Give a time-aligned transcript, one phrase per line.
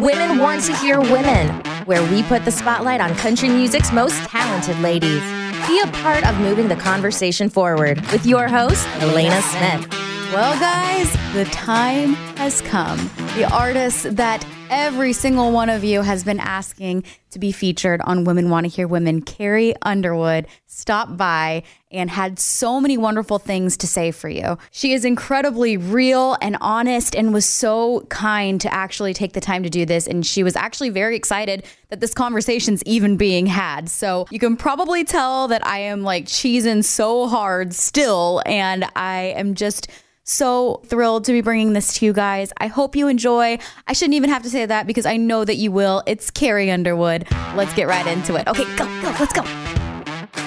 [0.00, 1.48] Women Want to Hear Women,
[1.84, 5.20] where we put the spotlight on country music's most talented ladies.
[5.68, 9.86] Be a part of moving the conversation forward with your host, Elaina Smith.
[10.32, 13.10] Well, guys, the time has come.
[13.36, 18.24] The artists that every single one of you has been asking to be featured on
[18.24, 23.76] Women Want to Hear Women, Carrie Underwood, stopped by and had so many wonderful things
[23.78, 24.56] to say for you.
[24.70, 29.64] She is incredibly real and honest and was so kind to actually take the time
[29.64, 30.06] to do this.
[30.06, 33.88] And she was actually very excited that this conversation's even being had.
[33.88, 38.40] So you can probably tell that I am like cheesing so hard still.
[38.46, 39.88] And I am just
[40.24, 42.52] so thrilled to be bringing this to you guys.
[42.58, 43.58] I hope you enjoy.
[43.86, 46.02] I shouldn't even have to say that because I know that you will.
[46.06, 47.26] It's Carrie Underwood.
[47.54, 48.46] Let's get right into it.
[48.46, 49.44] Okay, go, go, let's go.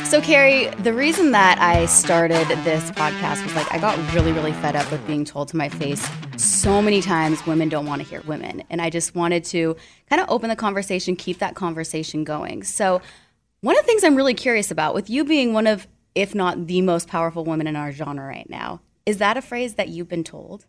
[0.05, 4.53] So, Carrie, the reason that I started this podcast was like I got really, really
[4.53, 8.07] fed up with being told to my face so many times women don't want to
[8.07, 8.63] hear women.
[8.69, 9.75] And I just wanted to
[10.09, 12.61] kind of open the conversation, keep that conversation going.
[12.61, 13.01] So,
[13.61, 16.67] one of the things I'm really curious about, with you being one of, if not
[16.67, 20.09] the most powerful woman in our genre right now, is that a phrase that you've
[20.09, 20.65] been told?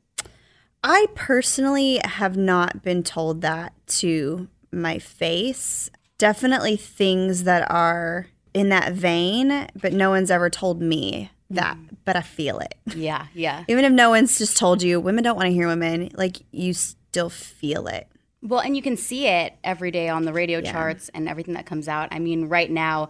[0.82, 5.90] I personally have not been told that to my face.
[6.18, 11.96] Definitely things that are in that vein, but no one's ever told me that, mm.
[12.04, 12.74] but I feel it.
[12.94, 13.64] Yeah, yeah.
[13.66, 16.74] Even if no one's just told you, women don't want to hear women, like you
[16.74, 18.06] still feel it.
[18.42, 21.64] Well, and you can see it every day on the radio charts and everything that
[21.64, 22.10] comes out.
[22.12, 23.08] I mean, right now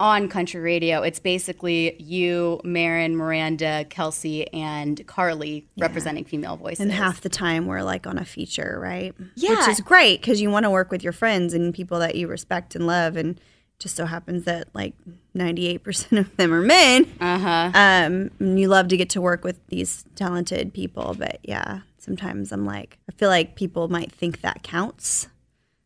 [0.00, 6.80] on country radio, it's basically you, Maren, Miranda, Kelsey, and Carly representing female voices.
[6.80, 9.14] And half the time we're like on a feature, right?
[9.36, 9.50] Yeah.
[9.50, 12.26] Which is great because you want to work with your friends and people that you
[12.26, 13.16] respect and love.
[13.16, 13.40] And
[13.78, 14.94] just so happens that like
[15.36, 17.06] 98% of them are men.
[17.20, 17.70] Uh-huh.
[17.74, 21.14] Um, and you love to get to work with these talented people.
[21.16, 25.28] But yeah, sometimes I'm like, I feel like people might think that counts.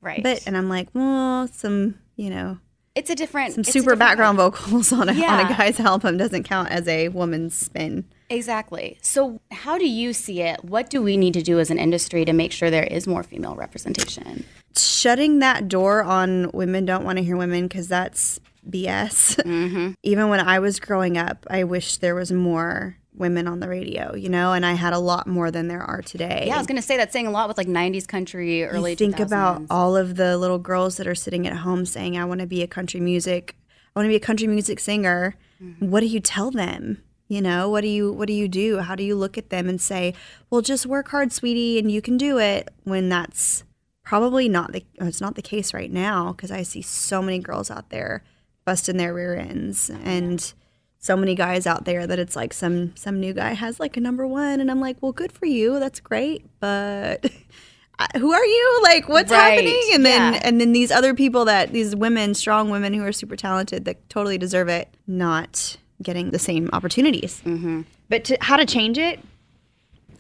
[0.01, 0.23] right.
[0.23, 2.59] But, and I'm like, well, some, you know,
[2.99, 6.43] it's a different some super different background vocals on a, on a guy's album doesn't
[6.43, 8.05] count as a woman's spin.
[8.31, 8.99] Exactly.
[9.01, 10.63] So, how do you see it?
[10.65, 13.23] What do we need to do as an industry to make sure there is more
[13.23, 14.45] female representation?
[14.77, 19.37] shutting that door on women don't want to hear women because that's BS.
[19.43, 19.93] Mm-hmm.
[20.03, 24.15] Even when I was growing up, I wish there was more women on the radio,
[24.15, 26.45] you know, and I had a lot more than there are today.
[26.47, 28.93] Yeah, I was going to say that's saying a lot with like 90s country, early
[28.93, 32.25] you think about all of the little girls that are sitting at home saying, I
[32.25, 33.57] want to be a country music,
[33.95, 35.35] I want to be a country music singer.
[35.63, 35.91] Mm-hmm.
[35.91, 37.03] What do you tell them?
[37.29, 38.79] You know, what do you what do you do?
[38.79, 40.15] How do you look at them and say,
[40.49, 43.65] "Well, just work hard, sweetie, and you can do it." When that's
[44.03, 47.71] probably not the it's not the case right now because I see so many girls
[47.71, 48.25] out there
[48.65, 50.55] busting their rear ends and
[50.99, 54.01] so many guys out there that it's like some some new guy has like a
[54.01, 57.25] number one and I'm like, well, good for you, that's great, but
[58.17, 58.81] who are you?
[58.83, 59.83] Like, what's Right, happening?
[59.95, 63.37] And then and then these other people that these women, strong women who are super
[63.37, 67.43] talented that totally deserve it, not getting the same opportunities.
[67.45, 67.83] Mm-hmm.
[68.09, 69.21] But to, how to change it,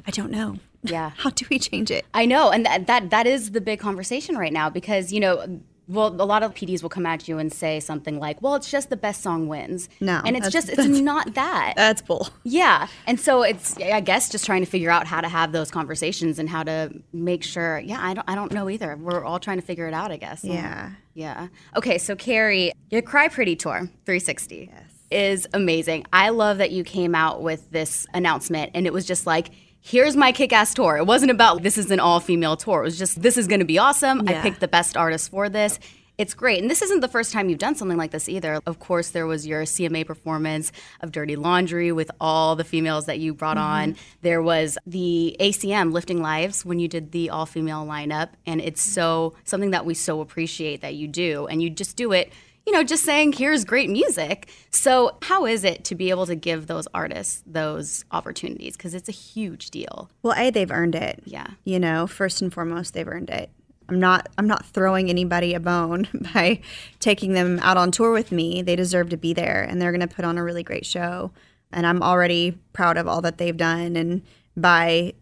[0.06, 0.56] I don't know.
[0.82, 1.10] Yeah.
[1.16, 2.04] How do we change it?
[2.14, 5.60] I know, and that, that that is the big conversation right now because you know,
[5.88, 8.70] well, a lot of PDs will come at you and say something like, "Well, it's
[8.70, 11.74] just the best song wins," No, and it's just it's not that.
[11.76, 12.28] That's bull.
[12.44, 15.70] yeah, and so it's I guess just trying to figure out how to have those
[15.70, 17.80] conversations and how to make sure.
[17.80, 18.96] Yeah, I don't I don't know either.
[18.96, 20.12] We're all trying to figure it out.
[20.12, 20.44] I guess.
[20.44, 20.90] Yeah.
[21.14, 21.48] Yeah.
[21.74, 24.70] Okay, so Carrie, your Cry Pretty tour 360
[25.10, 26.04] is amazing.
[26.12, 29.48] I love that you came out with this announcement and it was just like,
[29.88, 30.98] here's my kick ass tour.
[30.98, 32.80] It wasn't about this is an all female tour.
[32.80, 34.28] It was just, this is going to be awesome.
[34.28, 35.78] I picked the best artists for this.
[36.18, 36.60] It's great.
[36.60, 38.60] And this isn't the first time you've done something like this either.
[38.66, 43.20] Of course, there was your CMA performance of Dirty Laundry with all the females that
[43.20, 43.92] you brought mm-hmm.
[43.92, 43.96] on.
[44.22, 48.30] There was the ACM Lifting Lives when you did the all female lineup.
[48.46, 48.94] And it's mm-hmm.
[48.94, 51.46] so something that we so appreciate that you do.
[51.46, 52.32] And you just do it,
[52.68, 54.50] you know, just saying, here's great music.
[54.70, 58.76] So, how is it to be able to give those artists those opportunities?
[58.76, 60.10] Because it's a huge deal.
[60.22, 61.22] Well, a they've earned it.
[61.24, 61.46] Yeah.
[61.64, 63.48] You know, first and foremost, they've earned it.
[63.88, 66.60] I'm not I'm not throwing anybody a bone by
[67.00, 68.60] taking them out on tour with me.
[68.60, 71.30] They deserve to be there and they're going to put on a really great show.
[71.72, 74.20] And I'm already proud of all that they've done and
[74.58, 75.14] by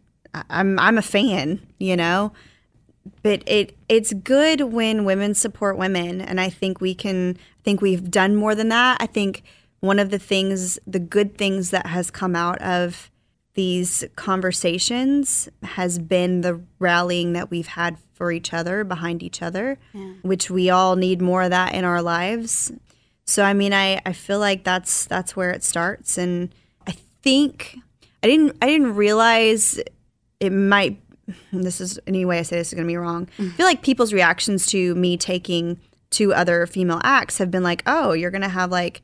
[0.51, 2.33] I'm I'm a fan, you know.
[3.23, 7.81] But it it's good when women support women and I think we can I think
[7.81, 8.99] we've done more than that.
[9.01, 9.43] I think
[9.81, 13.11] one of the things the good things that has come out of
[13.55, 19.79] these conversations has been the rallying that we've had for each other behind each other
[20.23, 22.73] which we all need more of that in our lives
[23.25, 26.55] so i mean i i feel like that's that's where it starts and
[26.87, 26.93] i
[27.23, 27.79] think
[28.23, 29.81] i didn't i didn't realize
[30.41, 31.01] it might
[31.53, 33.29] this is any way I say this is going to be wrong.
[33.39, 35.81] I feel like people's reactions to me taking
[36.11, 39.03] two other female acts have been like, oh, you're going to have like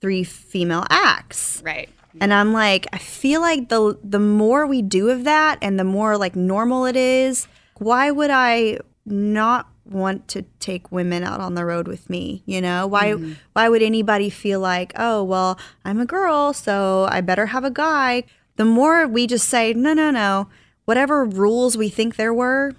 [0.00, 1.62] three female acts.
[1.64, 1.88] Right.
[2.20, 5.84] And I'm like, I feel like the the more we do of that and the
[5.84, 7.48] more like normal it is,
[7.78, 12.60] why would I not want to take women out on the road with me, you
[12.60, 12.86] know?
[12.86, 13.32] Why mm-hmm.
[13.52, 17.70] why would anybody feel like, "Oh, well, I'm a girl, so I better have a
[17.70, 18.24] guy."
[18.56, 20.48] The more we just say, "No, no, no.
[20.84, 22.72] Whatever rules we think there were,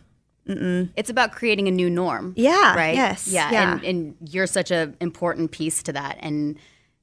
[0.48, 2.34] It's about creating a new norm.
[2.38, 2.94] Yeah, Right.
[2.96, 3.50] yes, Yeah.
[3.52, 3.74] yeah.
[3.74, 6.18] And, and you're such an important piece to that.
[6.20, 6.58] And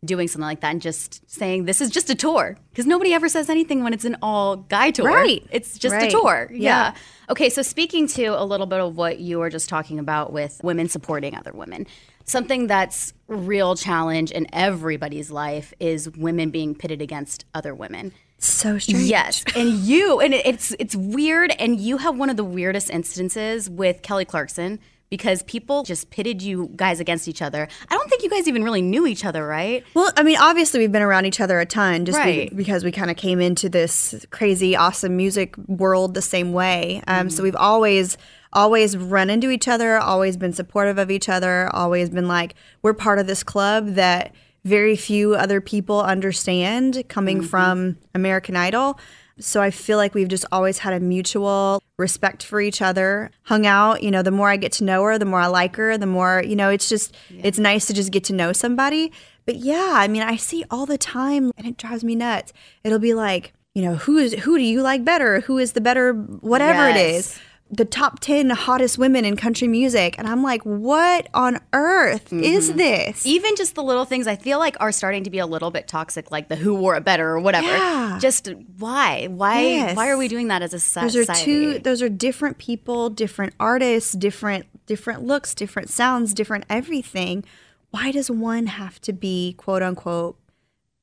[0.05, 3.29] doing something like that and just saying this is just a tour because nobody ever
[3.29, 5.07] says anything when it's an all guy tour.
[5.07, 5.45] Right.
[5.53, 6.09] It's just Right.
[6.09, 6.49] a tour.
[6.53, 6.59] Yeah.
[6.93, 6.95] Yeah.
[7.31, 7.49] Okay.
[7.49, 10.89] So speaking to a little bit of what you were just talking about with women
[10.89, 11.87] supporting other women,
[12.25, 18.13] something that's real challenge in everybody's life is women being pitted against other women.
[18.47, 22.37] So strange." Yes, and you and it, it's it's weird, and you have one of
[22.37, 24.79] the weirdest instances with Kelly Clarkson
[25.11, 27.69] because people just pitted you guys against each other.
[27.91, 29.85] I don't think you guys even really knew each other, right?
[29.93, 32.93] Well, I mean, obviously we've been around each other a ton, just be- because we
[32.93, 37.03] kind of came into this crazy, awesome music world the same way.
[37.07, 37.29] Um, Mm-hmm.
[37.29, 38.17] So we've always,
[38.55, 42.95] always run into each other, always been supportive of each other, always been like we're
[42.95, 47.47] part of this club that very few other people understand coming Mm-hmm.
[47.47, 48.99] from American Idol.
[49.41, 53.31] So I feel like we've just always had a mutual respect for each other.
[53.45, 55.75] Hung out, you know, the more I get to know her, the more I like
[55.77, 59.11] her, the more, you know, it's just it's nice to just get to know somebody.
[59.47, 62.53] But yeah, I mean, I see all the time and it drives me nuts.
[62.85, 65.41] It'll be like, you know, who is who do you like better?
[65.41, 67.17] Who is the better whatever it Yes.
[67.27, 67.41] is?
[67.75, 70.15] The top 10 hottest women in country music.
[70.19, 72.77] And I'm like, what on earth is mm-hmm.
[72.77, 73.25] this?
[73.25, 75.89] Even just the little things I feel like are starting to be a little bit
[75.89, 77.67] toxic, like the who wore it better or whatever.
[77.67, 78.19] Yeah.
[78.21, 78.49] Just
[78.79, 79.27] why?
[79.29, 79.63] Why?
[79.63, 79.97] Yes.
[79.97, 83.11] Why are we doing that as a society those are two those are different people
[83.11, 87.45] different artists different different looks different sounds different everything
[87.91, 90.39] why does one have to be quote unquote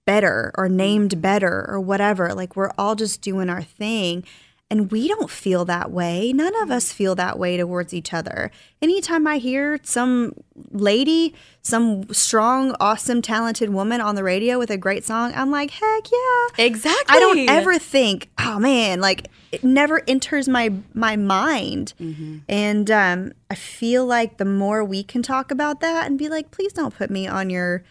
[0.06, 4.24] better or named better or whatever like we're all just doing our thing
[4.72, 8.52] and we don't feel that way none of us feel that way towards each other
[8.82, 10.34] anytime i hear some
[10.72, 15.72] lady some strong awesome talented woman on the radio with a great song i'm like
[15.72, 17.16] heck yeah Exactly.
[17.16, 21.94] I don't ever think, oh man, like it never enters my my mind.
[22.50, 26.52] And um, I feel like the more we can talk about that and be like,
[26.52, 27.84] please don't put me on your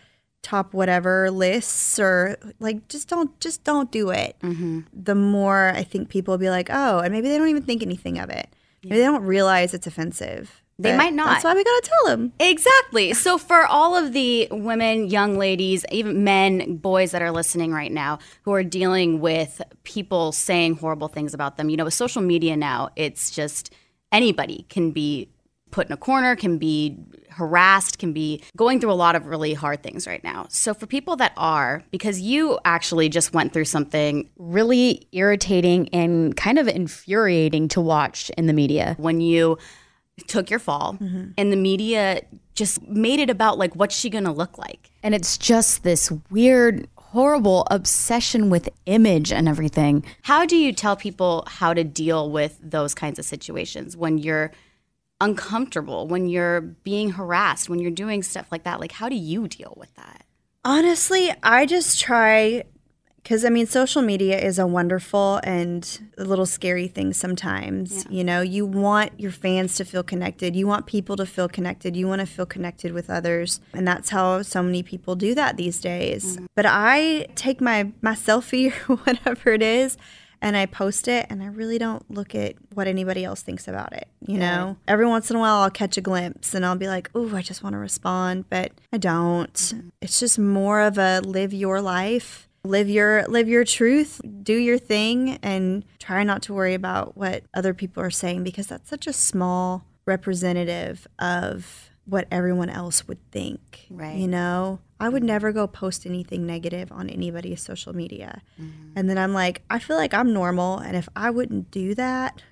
[0.43, 4.37] top whatever lists or like just don't just don't do it.
[4.43, 4.81] Mm-hmm.
[4.93, 7.82] The more I think people will be like, oh, and maybe they don't even think
[7.82, 8.49] anything of it.
[8.85, 10.62] Maybe they don't realize it's offensive.
[10.81, 11.26] They might not.
[11.26, 12.32] That's why we gotta tell them.
[12.38, 13.12] Exactly.
[13.12, 17.90] So, for all of the women, young ladies, even men, boys that are listening right
[17.90, 22.23] now who are dealing with people saying horrible things about them, you know, with social
[22.23, 23.75] media now, it's just
[24.12, 25.29] anybody can be
[25.70, 26.97] put in a corner, can be
[27.31, 30.47] harassed, can be going through a lot of really hard things right now.
[30.50, 36.37] So, for people that are, because you actually just went through something Really irritating and
[36.37, 38.97] kind of infuriating to watch in the media.
[38.99, 39.59] when you
[40.26, 41.31] took your fall mm-hmm.
[41.37, 42.23] and the media
[42.55, 46.88] just made it about like what's she gonna look like And it's just this weird,
[46.97, 50.05] horrible obsession with image and everything.
[50.23, 54.50] How do you tell people how to deal with those kinds of situations when you're
[55.20, 58.81] uncomfortable, when you're being harassed, when you're doing stuff like that?
[58.81, 60.25] Like, how do you deal with that?
[60.64, 62.64] Honestly, I just try
[63.28, 68.07] because I mean, social media is a wonderful and a little scary thing sometimes.
[68.09, 71.95] You know, you want your fans to feel connected, you want people to feel connected,
[71.95, 73.61] you want to feel connected with others.
[73.75, 76.38] And that's how so many people do that these days.
[76.38, 76.47] Mm.
[76.54, 79.99] But I take my, my selfie or whatever it is.
[80.40, 83.92] And I post it, and I really don't look at what anybody else thinks about
[83.92, 84.07] it.
[84.26, 87.11] You know, every once in a while, I'll catch a glimpse, and I'll be like,
[87.14, 89.52] "Oh, I just want to respond," but I don't.
[89.52, 89.88] Mm-hmm.
[90.00, 94.78] It's just more of a live your life, live your live your truth, do your
[94.78, 99.07] thing, and try not to worry about what other people are saying because that's such
[99.07, 103.87] a small representative of what everyone else would think.
[103.90, 104.16] Right.
[104.16, 108.43] You know, I would never go post anything negative on anybody's social media.
[108.61, 108.93] Mm-hmm.
[108.97, 110.78] And then I'm like, I feel like I'm normal.
[110.78, 112.43] And if I wouldn't do that,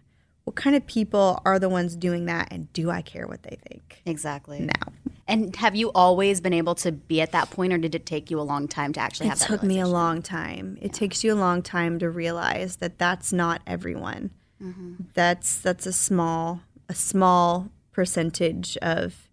[0.45, 2.49] what kind of people are the ones doing that?
[2.53, 4.00] And do I care what they think?
[4.07, 4.61] Exactly.
[4.61, 4.93] Now,
[5.26, 8.31] And have you always been able to be at that point, or did it take
[8.31, 9.49] you a long time to actually it have that?
[9.49, 10.79] took me a long time.
[10.81, 14.31] It takes you a long time to realize that that's not everyone.
[14.62, 14.95] Mm-hmm.
[15.15, 19.25] That's that's a small a small percentage of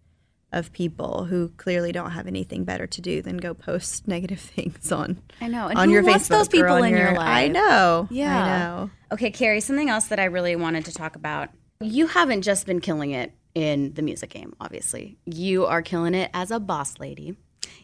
[0.53, 4.91] of people who clearly don't have anything better to do than go post negative things
[4.91, 5.67] on I know.
[5.67, 7.51] And on who your wants Facebook those people in your I life?
[7.51, 8.07] know.
[8.11, 8.43] Yeah.
[8.43, 8.89] I know.
[9.11, 11.49] Okay, Carrie, something else that I really wanted to talk about.
[11.81, 15.17] You haven't just been killing it in the music game, obviously.
[15.25, 17.35] You are killing it as a boss lady.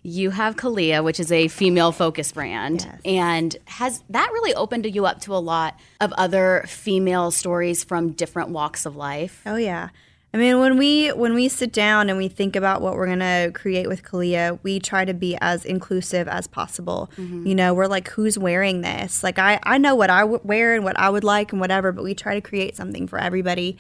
[0.01, 2.81] You have Calia, which is a female focused brand.
[2.81, 3.01] Yes.
[3.05, 8.11] And has that really opened you up to a lot of other female stories from
[8.13, 9.41] different walks of life?
[9.45, 9.89] Oh yeah.
[10.31, 13.51] I mean, when we when we sit down and we think about what we're gonna
[13.53, 17.09] create with Calia, we try to be as inclusive as possible.
[17.17, 17.48] Mm-hmm.
[17.48, 19.24] You know, we're like, who's wearing this?
[19.24, 21.91] Like, I I know what I would wear and what I would like and whatever,
[21.91, 23.77] but we try to create something for everybody.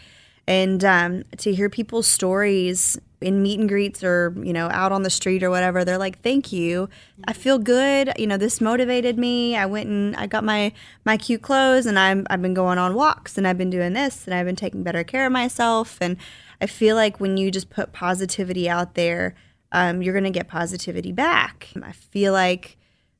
[0.49, 5.03] And um, to hear people's stories in meet and greets or you know out on
[5.03, 6.89] the street or whatever, they're like, "Thank you,
[7.27, 9.55] I feel good." You know, this motivated me.
[9.55, 10.71] I went and I got my
[11.05, 14.25] my cute clothes, and I'm I've been going on walks, and I've been doing this,
[14.25, 15.99] and I've been taking better care of myself.
[16.01, 16.17] And
[16.59, 19.35] I feel like when you just put positivity out there,
[19.71, 21.67] um, you're gonna get positivity back.
[21.83, 22.78] I feel like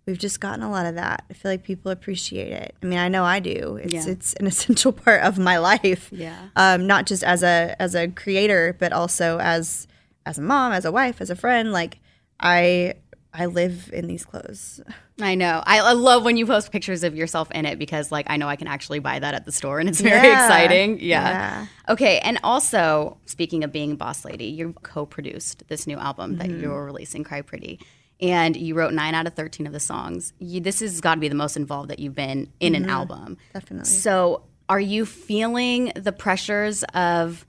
[0.09, 1.23] we've just gotten a lot of that.
[1.29, 2.75] I feel like people appreciate it.
[2.83, 3.79] I mean, I know I do.
[3.81, 4.07] It's Yeah.
[4.11, 6.09] it's an essential part of my life.
[6.11, 6.49] Yeah.
[6.55, 9.87] Um, not just as a as a creator, but also as
[10.25, 11.71] as a mom, as a wife, as a friend.
[11.71, 11.99] Like
[12.39, 12.95] I
[13.33, 14.81] I live in these clothes.
[15.21, 15.61] I know.
[15.65, 18.47] I, I love when you post pictures of yourself in it because, like, I know
[18.47, 20.45] I can actually buy that at the store and it's very Yeah.
[20.45, 20.99] exciting.
[21.01, 21.29] Yeah.
[21.29, 21.65] Yeah.
[21.89, 22.19] Okay.
[22.19, 26.61] And also, speaking of being boss lady, you co produced this new album that Mm-hmm.
[26.63, 27.79] you're releasing, Cry Pretty.
[28.21, 30.33] And you wrote nine out of 13 of the songs.
[30.39, 33.19] You, this has got to be the most involved that you've been in an album.
[33.19, 33.53] Mm-hmm.
[33.53, 33.89] Definitely.
[33.89, 37.45] So, are you feeling the pressures of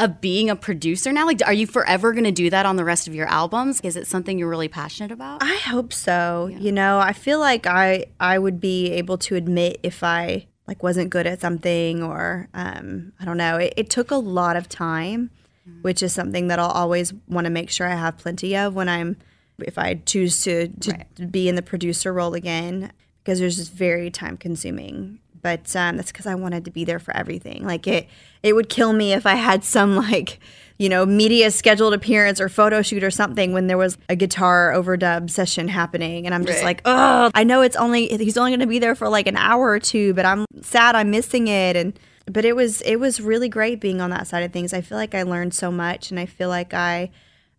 [0.00, 1.26] of being a producer now?
[1.26, 3.80] Like, are you forever going to do that on the rest of your albums?
[3.80, 5.42] Is it something you're really passionate about?
[5.42, 6.48] I hope so.
[6.56, 10.82] You know, I feel like I I would be able to admit if I like
[10.82, 13.56] wasn't good at something or um, I don't know.
[13.56, 15.30] It, it took a lot of time,
[15.82, 18.88] which is something that I'll always want to make sure I have plenty of when
[18.88, 19.16] I'm
[19.58, 22.92] if I choose to to be in the producer role again
[23.28, 25.18] because there's just very time consuming.
[25.42, 27.64] But um, that's because I wanted to be there for everything.
[27.64, 28.08] Like it,
[28.42, 30.40] it would kill me if I had some like,
[30.78, 34.72] you know, media scheduled appearance or photo shoot or something when there was a guitar
[34.74, 38.60] overdub session happening, and I'm just like, oh, I know it's only he's only going
[38.60, 41.76] to be there for like an hour or two, but I'm sad I'm missing it,
[41.76, 44.72] and but it was it was really great being on that side of things.
[44.72, 47.10] I feel like I learned so much, and I feel like I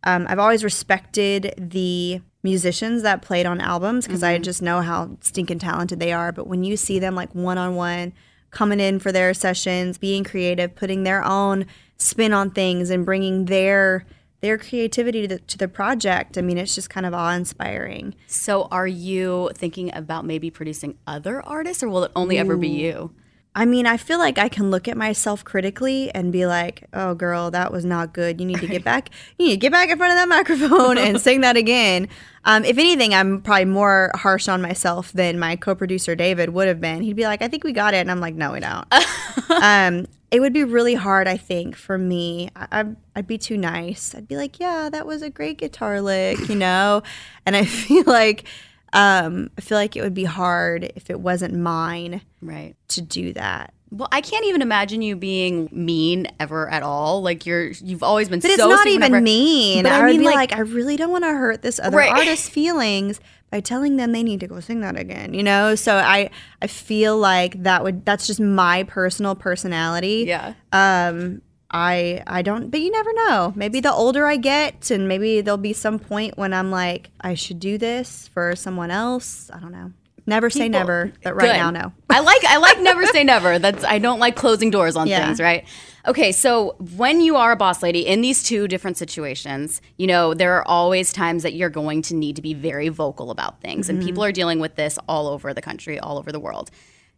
[0.04, 5.18] um, I've always respected the musicians that played on albums because I just know how
[5.22, 6.32] stinking talented they are.
[6.32, 8.14] But when you see them like one on one,
[8.52, 11.66] coming in for their sessions, being creative, putting their own
[11.98, 14.06] spin on things, and bringing their
[14.42, 18.16] their creativity to the, to the project, I mean, it's just kind of awe inspiring.
[18.28, 22.70] So, are you thinking about maybe producing other artists, or will it only ever be
[22.70, 23.12] you?
[23.56, 27.16] I mean, I feel like I can look at myself critically and be like, "Oh,
[27.16, 28.40] girl, that was not good.
[28.40, 29.10] You need to get back.
[29.38, 32.08] You need to get back in front of that microphone and sing that again."
[32.46, 36.80] Um, if anything, I'm probably more harsh on myself than my co-producer David would have
[36.80, 37.02] been.
[37.02, 38.88] He'd be like, "I think we got it," and I'm like, "No, we don't."
[39.62, 42.50] um, it would be really hard, I think, for me.
[42.56, 44.14] I, I'd, I'd be too nice.
[44.14, 47.02] I'd be like, "Yeah, that was a great guitar lick," you know,
[47.46, 48.46] and I feel like.
[48.94, 52.76] Um, I feel like it would be hard if it wasn't mine Right.
[52.90, 53.74] to do that.
[53.92, 57.22] Well, I can't even imagine you being mean ever at all.
[57.24, 59.84] Like you're, you've always been But it's not even whenever- mean.
[59.84, 61.80] But I, I would mean, be like- like, I really don't want to hurt this
[61.80, 62.12] other Right.
[62.12, 63.20] artist's feelings
[63.52, 65.34] by telling them they need to go sing that again.
[65.34, 66.30] You know, so I
[66.62, 70.26] I feel like that would that's just my personal personality.
[70.28, 70.54] Yeah.
[70.72, 71.42] Um.
[71.72, 73.54] I I don't, but you never know.
[73.56, 77.36] Maybe the older I get, and maybe there'll be some point when I'm like, I
[77.36, 79.52] should do this for someone else.
[79.54, 79.92] I don't know.
[80.26, 81.54] Never say People- never, but right Good.
[81.58, 81.92] now, no.
[82.10, 83.60] I like I like never say never.
[83.60, 85.26] That's I don't like closing doors on Yeah.
[85.26, 85.66] things, right?
[86.08, 90.34] Okay, so when you are a boss lady in these two different situations, you know,
[90.34, 93.88] there are always times that you're going to need to be very vocal about things
[93.88, 93.98] Mm-hmm.
[93.98, 96.72] and people are dealing with this all over the country, all over the world.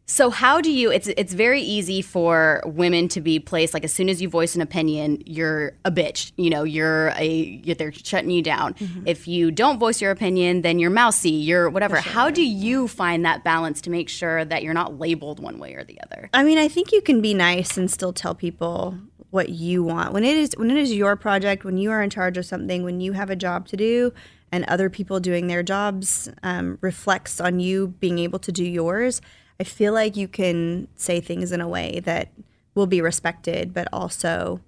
[0.07, 3.93] So how do you it's it's very easy for women to be placed like as
[3.93, 6.33] soon as you voice an opinion, you're a bitch.
[6.35, 8.73] You know, you're a you're, they're shutting you down.
[8.73, 9.07] Mm-hmm.
[9.07, 11.97] If you don't voice your opinion, then you're mousy, you're whatever.
[12.01, 15.75] How do you find that balance to make sure that you're not labeled one way
[15.75, 16.29] or the other?
[16.33, 18.97] I mean, I think you can be nice and still tell people
[19.29, 20.11] what you want.
[20.11, 22.83] When it is when it is your project, when you are in charge of something,
[22.83, 24.13] when you have a job to do,
[24.51, 29.21] and other people doing their jobs um, reflects on you being able to do yours.
[29.59, 32.31] I feel like you can say things in a way that
[32.75, 34.59] will be respected, but also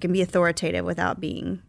[0.00, 1.62] can be authoritative without being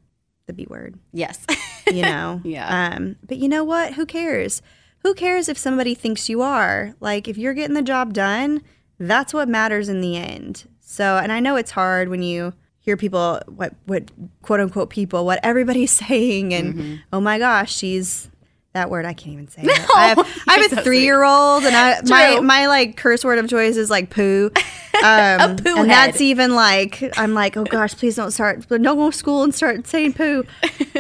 [0.48, 1.00] the B word.
[1.12, 1.46] Yes.
[1.92, 2.42] you know?
[2.46, 2.94] Yeah.
[2.96, 3.94] um but you know what?
[3.94, 4.62] Who cares?
[5.00, 6.94] Who cares if somebody thinks you are?
[7.00, 8.62] Like if you're getting the job done
[9.00, 10.70] that's what matters in the end.
[10.80, 14.10] So and i know it's hard when you hear people what what
[14.42, 18.30] quote unquote people what everybody's saying and oh my gosh she's
[18.76, 19.62] that word I can't even say.
[19.66, 19.90] it.
[19.96, 23.40] I have, I have a three year old and I my my like curse word
[23.40, 24.52] of choice is like poo.
[25.04, 28.96] Um, poo and that's even like I'm like oh gosh please don't start but don't
[28.96, 30.46] go to school and start saying poo.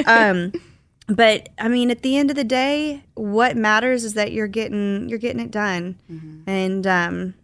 [0.05, 0.51] Um,
[1.08, 5.08] but I mean at the end of the day, what matters is that you're getting
[5.08, 5.98] you're getting it done,
[6.46, 7.36] and um,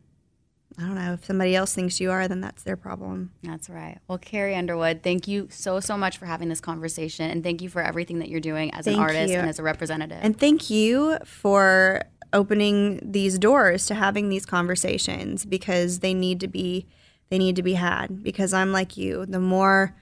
[0.81, 3.31] I don't know if somebody else thinks you are, then that's their problem.
[3.43, 3.99] That's right.
[4.07, 7.29] Well, Carrie Underwood, thank you so, so much for having this conversation.
[7.29, 9.39] And thank you for everything that you're doing as an artist you.
[9.39, 10.17] and as a representative.
[10.21, 16.47] And thank you for opening these doors to having these conversations because they need to
[16.47, 16.87] be
[17.29, 19.95] they need to be had because I'm like you the more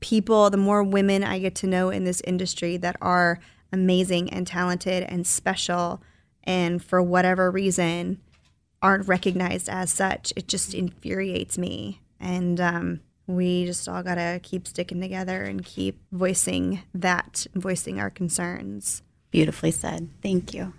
[0.00, 3.40] people the more women I get to know in this industry that are
[3.72, 6.00] amazing and talented and special
[6.44, 8.20] and for whatever reason
[8.82, 14.66] aren't recognized as such it just infuriates me and um we just all gotta keep
[14.66, 19.02] sticking together and keep voicing that, voicing our concerns.
[19.30, 20.08] Beautifully said.
[20.22, 20.72] Thank you.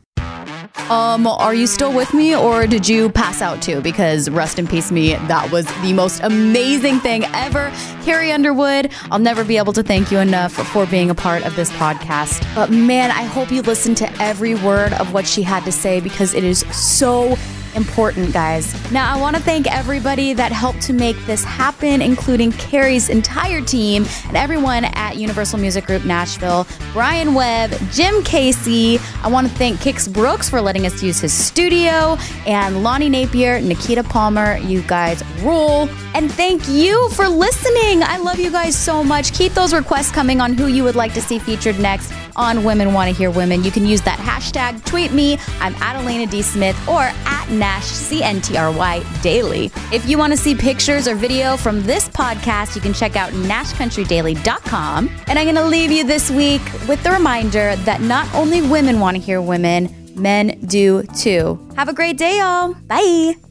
[0.90, 3.82] Um, are you still with me or did you pass out too?
[3.82, 5.14] Because rest in peace, me.
[5.28, 7.72] That was the most amazing thing ever.
[8.04, 11.56] Carrie Underwood, I'll never be able to thank you enough for being a part of
[11.56, 12.44] this podcast.
[12.56, 16.00] But man, I hope you listened to every word of what she had to say
[16.00, 17.36] because it is so
[17.76, 18.74] important, guys.
[18.92, 23.62] Now, I want to thank everybody that helped to make this happen, including Carrie's entire
[23.62, 29.00] team and everyone at Universal Music Group Nashville, Brian Webb, Jim Casey.
[29.24, 33.62] I want to thank Kix Brooks for letting us use his studio, and Lonnie Napier,
[33.62, 34.58] Nikita Palmer.
[34.58, 35.90] You guys rule.
[36.16, 38.04] And thank you for listening.
[38.04, 39.34] I love you guys so much.
[39.34, 42.94] Keep those requests coming on who you would like to see featured next on Women
[42.94, 43.64] Want to Hear Women.
[43.64, 45.38] You can use that hashtag, tweet me.
[45.60, 46.42] I'm at Elaina D.
[46.42, 47.12] Smith or
[47.50, 49.72] Nash CNTRY Daily.
[49.92, 53.32] If you want to see pictures or video from this podcast, you can check out
[53.34, 55.10] NashCountryDaily.com.
[55.28, 59.00] And I'm going to leave you this week with the reminder that not only women
[59.00, 61.60] want to hear women, men do too.
[61.76, 62.74] Have a great day, y'all.
[62.88, 63.49] Bye.